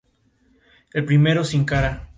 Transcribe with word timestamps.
Mitchell 0.95 1.03
nació 1.05 1.15
en 1.17 1.21
Melbourne, 1.21 1.39
Australia. 1.59 2.07